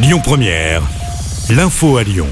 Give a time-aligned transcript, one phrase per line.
[0.00, 0.82] Lyon Première,
[1.50, 2.28] l'info à Lyon.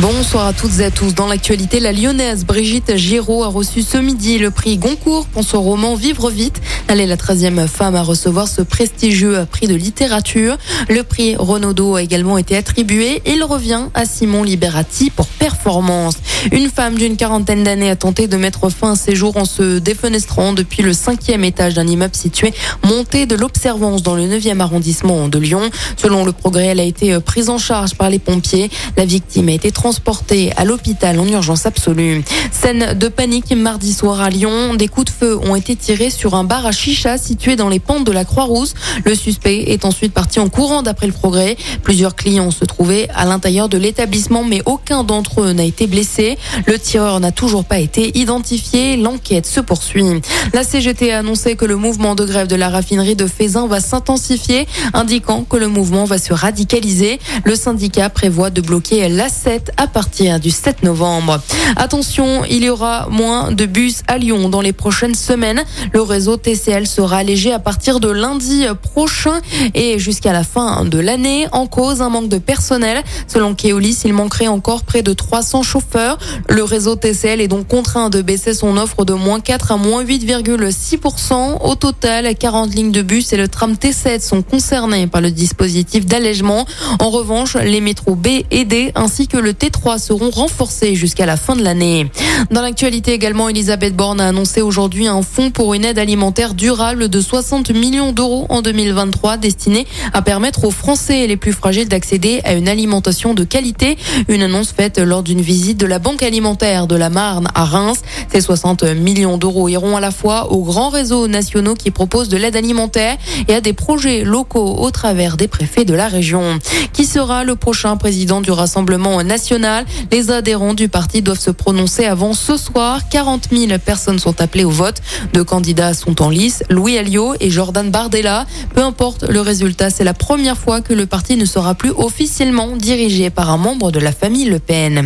[0.00, 1.14] Bonsoir à toutes et à tous.
[1.14, 5.62] Dans l'actualité, la lyonnaise Brigitte Giraud a reçu ce midi le prix Goncourt pour son
[5.62, 6.60] roman Vivre vite.
[6.88, 10.58] Elle est la 13e femme à recevoir ce prestigieux prix de littérature.
[10.90, 13.22] Le prix Renaudot a également été attribué.
[13.24, 16.16] Il revient à Simon Liberati pour performance.
[16.50, 19.78] Une femme d'une quarantaine d'années a tenté de mettre fin à ses jours en se
[19.78, 22.52] défenestrant depuis le cinquième étage d'un immeuble situé
[22.82, 25.70] montée de l'Observance dans le 9e arrondissement de Lyon.
[25.96, 28.70] Selon le progrès, elle a été prise en charge par les pompiers.
[28.96, 32.24] La victime a été transporté à l'hôpital en urgence absolue.
[32.50, 34.74] Scène de panique mardi soir à Lyon.
[34.74, 37.78] Des coups de feu ont été tirés sur un bar à chicha situé dans les
[37.78, 38.74] pentes de la Croix-Rousse.
[39.04, 41.56] Le suspect est ensuite parti en courant d'après le progrès.
[41.84, 46.38] Plusieurs clients se trouvaient à l'intérieur de l'établissement, mais aucun d'entre n'a été blessé.
[46.66, 48.96] Le tireur n'a toujours pas été identifié.
[48.96, 50.22] L'enquête se poursuit.
[50.52, 53.80] La CGT a annoncé que le mouvement de grève de la raffinerie de Fézin va
[53.80, 57.18] s'intensifier, indiquant que le mouvement va se radicaliser.
[57.44, 61.40] Le syndicat prévoit de bloquer l'A7 à partir du 7 novembre.
[61.76, 65.64] Attention, il y aura moins de bus à Lyon dans les prochaines semaines.
[65.92, 69.40] Le réseau TCL sera allégé à partir de lundi prochain
[69.74, 71.46] et jusqu'à la fin de l'année.
[71.52, 73.02] En cause, un manque de personnel.
[73.26, 76.18] Selon Keolis, il manquerait encore près de 300 chauffeurs.
[76.48, 80.04] Le réseau TCL est donc contraint de baisser son offre de moins 4 à moins
[80.04, 81.64] 8,6%.
[81.64, 86.06] Au total, 40 lignes de bus et le tram T7 sont concernés par le dispositif
[86.06, 86.64] d'allègement.
[87.00, 91.36] En revanche, les métros B et D ainsi que le T3 seront renforcés jusqu'à la
[91.36, 92.08] fin de l'année.
[92.52, 97.08] Dans l'actualité également, Elisabeth Borne a annoncé aujourd'hui un fonds pour une aide alimentaire durable
[97.08, 102.42] de 60 millions d'euros en 2023 destiné à permettre aux Français les plus fragiles d'accéder
[102.44, 103.98] à une alimentation de qualité.
[104.28, 108.00] Une annonce faite lors d'une visite de la Banque alimentaire de la Marne à Reims.
[108.32, 112.36] Ces 60 millions d'euros iront à la fois aux grands réseaux nationaux qui proposent de
[112.36, 113.16] l'aide alimentaire
[113.48, 116.58] et à des projets locaux au travers des préfets de la région.
[116.92, 119.84] Qui sera le prochain président du Rassemblement national?
[120.10, 123.08] Les adhérents du parti doivent se prononcer avant ce soir.
[123.08, 125.02] 40 000 personnes sont appelées au vote.
[125.32, 128.46] Deux candidats sont en lice, Louis Alliot et Jordan Bardella.
[128.74, 132.76] Peu importe le résultat, c'est la première fois que le parti ne sera plus officiellement
[132.76, 135.05] dirigé par un membre de la famille Le Pen.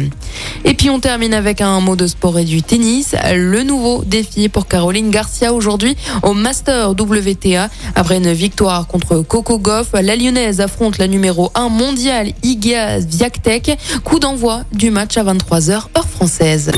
[0.64, 3.14] Et puis on termine avec un mot de sport et du tennis.
[3.32, 7.68] Le nouveau défi pour Caroline Garcia aujourd'hui au Master WTA.
[7.94, 13.78] Après une victoire contre Coco Goff, la Lyonnaise affronte la numéro 1 mondiale Iga Swiatek.
[14.04, 16.70] Coup d'envoi du match à 23h heure française.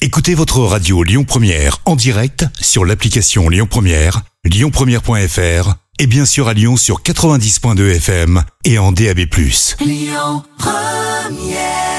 [0.00, 6.48] Écoutez votre radio Lyon Première en direct sur l'application Lyon Première, lyonpremière.fr et bien sûr
[6.48, 9.20] à Lyon sur 90.2 FM et en DAB+.
[9.80, 11.91] Lyon Première